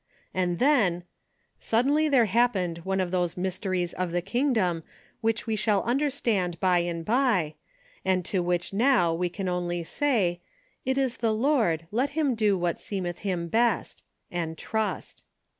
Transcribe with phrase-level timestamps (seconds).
[0.33, 1.03] And then,—
[1.59, 4.81] suddenly there happened one of those mysteries of the kingdom
[5.21, 7.53] which we shall understand by and by,
[8.03, 10.41] and to which now we can only say''
[10.87, 14.01] It is the Lord, let him do what seemeth him best,"
[14.31, 15.23] and trust.